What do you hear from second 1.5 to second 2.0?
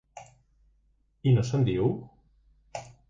se'n diu?